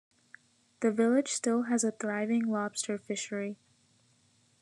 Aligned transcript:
The 0.79 0.91
village 0.91 1.29
still 1.31 1.65
has 1.65 1.83
a 1.83 1.91
thriving 1.91 2.47
lobster 2.47 2.97
fishery. 2.97 3.59